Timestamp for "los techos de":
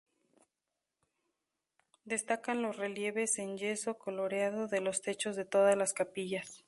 4.81-5.45